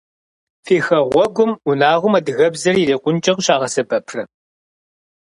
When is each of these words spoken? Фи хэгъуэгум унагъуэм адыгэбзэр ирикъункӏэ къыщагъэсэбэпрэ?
Фи 0.65 0.75
хэгъуэгум 0.85 1.51
унагъуэм 1.69 2.13
адыгэбзэр 2.19 2.75
ирикъункӏэ 2.81 3.31
къыщагъэсэбэпрэ? 3.35 4.23